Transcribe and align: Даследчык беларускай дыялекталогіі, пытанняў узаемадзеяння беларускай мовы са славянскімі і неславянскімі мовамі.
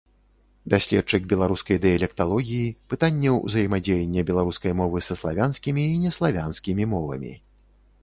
Даследчык 0.73 1.27
беларускай 1.33 1.77
дыялекталогіі, 1.83 2.73
пытанняў 2.95 3.35
узаемадзеяння 3.51 4.27
беларускай 4.33 4.71
мовы 4.83 4.97
са 5.11 5.21
славянскімі 5.23 5.89
і 5.95 6.05
неславянскімі 6.09 6.93
мовамі. 6.97 7.33